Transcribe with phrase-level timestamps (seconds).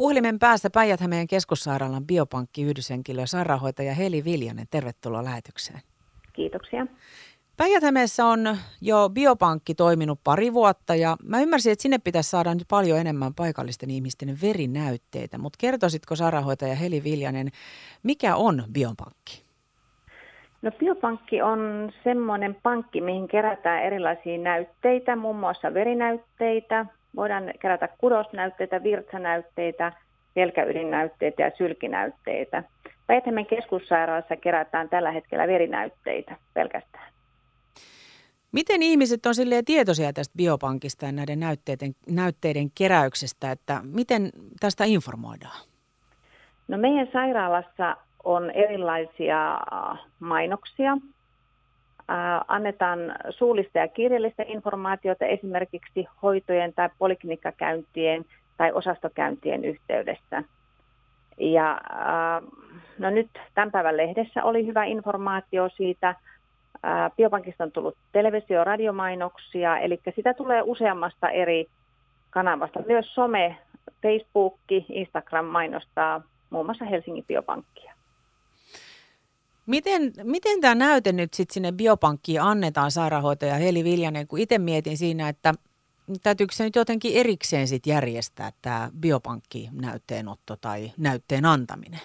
[0.00, 4.66] Puhelimen päässä päijät keskussairaalan biopankki yhdyshenkilö sairaanhoitaja Heli Viljanen.
[4.70, 5.80] Tervetuloa lähetykseen.
[6.32, 6.86] Kiitoksia.
[7.56, 7.82] päijät
[8.26, 12.98] on jo biopankki toiminut pari vuotta ja mä ymmärsin, että sinne pitäisi saada nyt paljon
[12.98, 17.48] enemmän paikallisten ihmisten verinäytteitä, mutta kertoisitko sairaanhoitaja Heli Viljanen,
[18.02, 19.44] mikä on biopankki?
[20.62, 26.86] No biopankki on semmoinen pankki, mihin kerätään erilaisia näytteitä, muun muassa verinäytteitä,
[27.16, 29.92] voidaan kerätä kudosnäytteitä, virtsanäytteitä,
[30.34, 32.64] selkäydinäytteitä ja sylkinäytteitä.
[33.06, 37.12] päijät keskussairaalassa kerätään tällä hetkellä verinäytteitä pelkästään.
[38.52, 44.30] Miten ihmiset on silleen tietoisia tästä biopankista ja näiden näytteiden, näytteiden keräyksestä, että miten
[44.60, 45.66] tästä informoidaan?
[46.68, 49.60] No meidän sairaalassa on erilaisia
[50.20, 50.96] mainoksia.
[52.48, 52.98] Annetaan
[53.30, 58.24] suullista ja kirjallista informaatiota esimerkiksi hoitojen tai poliklinikkakäyntien
[58.56, 60.42] tai osastokäyntien yhteydessä.
[61.38, 61.80] Ja
[62.98, 66.14] no nyt tämän päivän lehdessä oli hyvä informaatio siitä.
[67.16, 71.66] Biopankista on tullut televisio- ja radiomainoksia, eli sitä tulee useammasta eri
[72.30, 72.82] kanavasta.
[72.86, 73.56] Myös some,
[74.02, 74.54] Facebook,
[74.88, 77.99] Instagram mainostaa muun muassa Helsingin biopankkia.
[79.70, 84.96] Miten, miten tämä näyte nyt sitten sinne biopankkiin annetaan sairaanhoitaja Heli Viljanen, kun itse mietin
[84.96, 85.54] siinä, että
[86.22, 92.00] täytyykö se nyt jotenkin erikseen sit järjestää tämä biopankkinäytteenotto tai näytteen antaminen?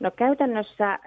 [0.00, 1.00] No käytännössä, äh,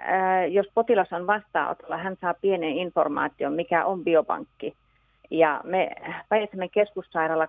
[0.50, 4.76] jos potilas on vastaanotolla, hän saa pienen informaation, mikä on biopankki.
[5.30, 5.90] Ja me
[6.28, 7.48] päijät keskussairaala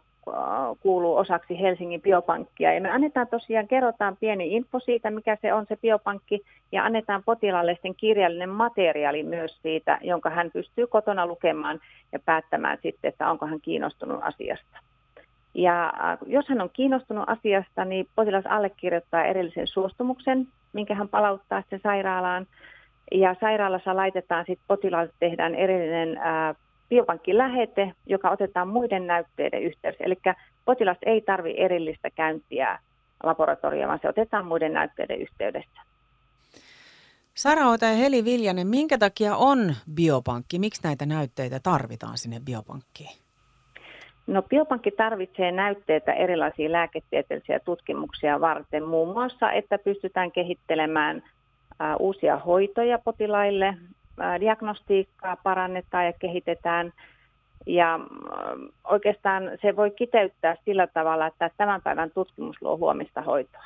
[0.79, 2.73] kuuluu osaksi Helsingin biopankkia.
[2.73, 7.23] Ja me annetaan tosiaan, kerrotaan pieni info siitä, mikä se on se biopankki, ja annetaan
[7.23, 11.79] potilaalle sen kirjallinen materiaali myös siitä, jonka hän pystyy kotona lukemaan
[12.11, 14.79] ja päättämään sitten, että onko hän kiinnostunut asiasta.
[15.53, 21.61] Ja äh, jos hän on kiinnostunut asiasta, niin potilas allekirjoittaa erillisen suostumuksen, minkä hän palauttaa
[21.61, 22.47] sitten sairaalaan.
[23.11, 26.55] Ja sairaalassa laitetaan sitten potilaalle tehdään erillinen ää,
[26.93, 30.03] biopankkilähete, joka otetaan muiden näytteiden yhteydessä.
[30.03, 30.15] Eli
[30.65, 32.79] potilas ei tarvi erillistä käyntiä
[33.23, 35.81] laboratorioon, vaan se otetaan muiden näytteiden yhteydessä.
[37.33, 40.59] Sairaanhoitaja Heli Viljanen, minkä takia on biopankki?
[40.59, 43.17] Miksi näitä näytteitä tarvitaan sinne biopankkiin?
[44.27, 51.23] No biopankki tarvitsee näytteitä erilaisia lääketieteellisiä tutkimuksia varten, muun muassa, että pystytään kehittelemään
[51.99, 53.77] uusia hoitoja potilaille,
[54.39, 56.93] diagnostiikkaa parannetaan ja kehitetään.
[57.65, 57.99] Ja
[58.83, 63.65] oikeastaan se voi kiteyttää sillä tavalla, että tämän päivän tutkimus luo huomista hoitoa.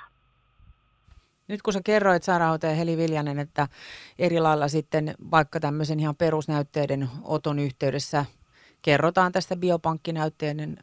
[1.47, 3.67] Nyt kun sä kerroit sairaanhoitaja Heli Viljanen, että
[4.19, 8.25] eri lailla sitten vaikka tämmöisen ihan perusnäytteiden oton yhteydessä
[8.81, 10.77] kerrotaan tästä biopankkinäytteen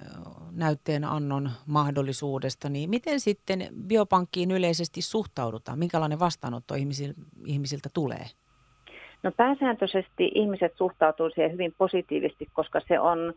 [0.51, 5.79] näytteen annon mahdollisuudesta, niin miten sitten biopankkiin yleisesti suhtaudutaan?
[5.79, 6.75] Minkälainen vastaanotto
[7.47, 8.27] ihmisiltä tulee?
[9.25, 13.35] No pääsääntöisesti ihmiset suhtautuu siihen hyvin positiivisesti, koska se on,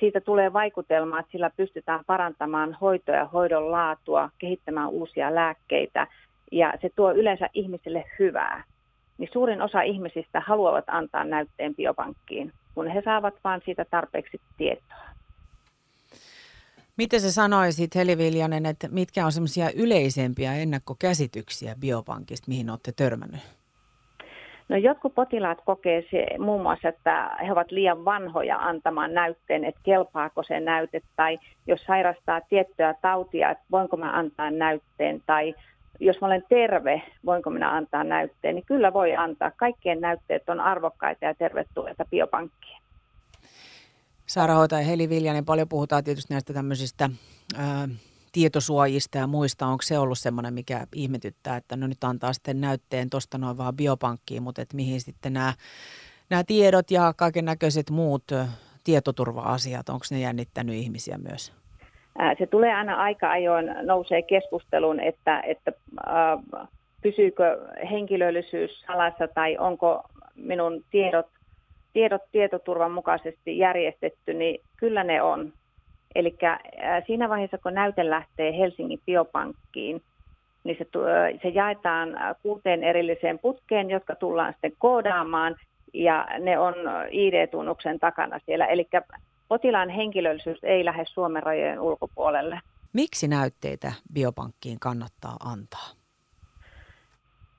[0.00, 6.06] siitä tulee vaikutelma, että sillä pystytään parantamaan hoitoa ja hoidon laatua, kehittämään uusia lääkkeitä
[6.52, 8.64] ja se tuo yleensä ihmisille hyvää.
[9.18, 15.02] Niin suurin osa ihmisistä haluavat antaa näytteen biopankkiin, kun he saavat vain siitä tarpeeksi tietoa.
[16.96, 23.40] Miten sä sanoisit, Heli Viljanen, että mitkä on semmoisia yleisempiä ennakkokäsityksiä biopankista, mihin olette törmännyt?
[24.68, 29.80] No jotkut potilaat kokee se, muun muassa, että he ovat liian vanhoja antamaan näytteen, että
[29.84, 35.54] kelpaako se näyte, tai jos sairastaa tiettyä tautia, että voinko mä antaa näytteen, tai
[36.00, 39.50] jos mä olen terve, voinko minä antaa näytteen, niin kyllä voi antaa.
[39.56, 42.82] Kaikkien näytteet on arvokkaita ja tervetulleita biopankkiin.
[44.26, 47.10] Sairaanhoitaja Heli Viljanen, paljon puhutaan tietysti näistä tämmöisistä
[47.58, 47.88] ää,
[48.32, 49.66] tietosuojista ja muista.
[49.66, 53.76] Onko se ollut semmoinen, mikä ihmetyttää, että no nyt antaa sitten näytteen tuosta noin vaan
[53.76, 55.52] biopankkiin, mutta että mihin sitten nämä,
[56.30, 58.24] nämä tiedot ja kaiken näköiset muut
[58.84, 61.52] tietoturva-asiat, onko ne jännittänyt ihmisiä myös?
[62.38, 65.72] Se tulee aina aika ajoin nousee keskusteluun, että, että
[66.08, 66.68] äh,
[67.02, 67.58] pysyykö
[67.90, 70.02] henkilöllisyys salassa tai onko
[70.34, 71.26] minun tiedot,
[71.92, 75.52] tiedot tietoturvan mukaisesti järjestetty, niin kyllä ne on.
[76.14, 76.36] Eli
[77.06, 80.02] siinä vaiheessa, kun näyte lähtee Helsingin biopankkiin,
[80.64, 80.86] niin se,
[81.42, 82.08] se jaetaan
[82.42, 85.56] kuuteen erilliseen putkeen, jotka tullaan sitten koodaamaan,
[85.94, 86.74] ja ne on
[87.10, 88.66] ID-tunnuksen takana siellä.
[88.66, 88.88] Eli
[89.48, 92.60] potilaan henkilöllisyys ei lähde Suomen rajojen ulkopuolelle.
[92.92, 95.88] Miksi näytteitä biopankkiin kannattaa antaa?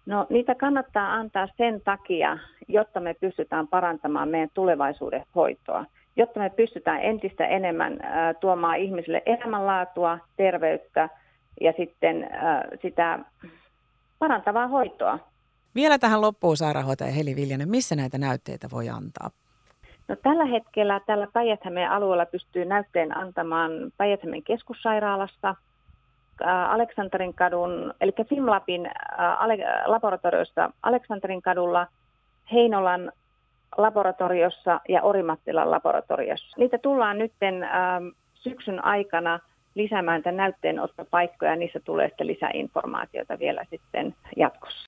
[0.06, 6.50] No niitä kannattaa antaa sen takia, jotta me pystytään parantamaan meidän tulevaisuuden hoitoa, jotta me
[6.50, 8.00] pystytään entistä enemmän
[8.39, 11.10] tuomaan ihmisille elämänlaatua, terveyttä
[11.62, 12.30] ja sitten
[12.81, 13.19] sitä
[14.19, 15.19] parantavaa hoitoa.
[15.75, 19.30] Vielä tähän loppuun sairaanhoitaja Heli Viljanen, missä näitä näytteitä voi antaa?
[20.07, 25.56] No, tällä hetkellä tällä päijät alueella pystyy näytteen antamaan päijät keskussairaalassa,
[26.69, 28.89] Aleksanterin kadun, eli Fimlabin
[29.86, 31.88] laboratoriossa Aleksanterin kadulla,
[32.51, 33.12] Heinolan
[33.78, 36.58] laboratoriossa ja Orimattilan laboratoriossa.
[36.60, 37.34] Niitä tullaan nyt
[38.34, 39.40] syksyn aikana
[39.75, 44.80] lisäämään tämän näytteenottopaikkoja ja niissä tulee sitten lisäinformaatiota vielä sitten jatkossa.